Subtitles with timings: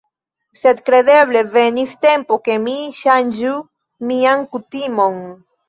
[0.61, 3.55] Sed kredeble venis tempo, ke mi ŝanĝu
[4.09, 5.25] mian kutimon.